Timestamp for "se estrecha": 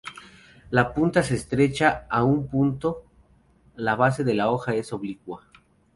1.21-2.07